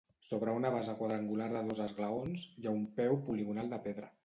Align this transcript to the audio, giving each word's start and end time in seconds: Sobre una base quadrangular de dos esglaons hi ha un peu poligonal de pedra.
Sobre 0.27 0.53
una 0.59 0.71
base 0.75 0.95
quadrangular 1.01 1.51
de 1.51 1.61
dos 1.69 1.83
esglaons 1.85 2.47
hi 2.63 2.67
ha 2.71 2.75
un 2.81 2.91
peu 2.99 3.17
poligonal 3.31 3.73
de 3.77 3.83
pedra. 3.89 4.15